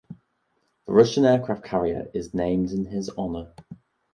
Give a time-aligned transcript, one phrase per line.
[0.87, 3.53] The Russian aircraft carrier is named in his honor.